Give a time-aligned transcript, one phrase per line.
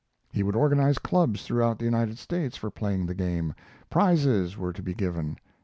[0.31, 3.53] He would organize clubs throughout the United States for playing the game;
[3.91, 5.37] prizes were to be given.